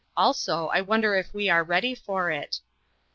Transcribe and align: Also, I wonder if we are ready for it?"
Also, 0.17 0.67
I 0.69 0.81
wonder 0.81 1.13
if 1.13 1.31
we 1.31 1.47
are 1.47 1.63
ready 1.63 1.93
for 1.93 2.31
it?" 2.31 2.61